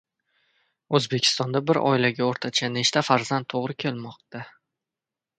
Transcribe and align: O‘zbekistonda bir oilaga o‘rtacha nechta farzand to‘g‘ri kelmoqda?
O‘zbekistonda 0.99 1.59
bir 1.71 1.79
oilaga 1.89 2.23
o‘rtacha 2.27 2.69
nechta 2.77 3.03
farzand 3.09 3.49
to‘g‘ri 3.55 3.77
kelmoqda? 3.85 4.43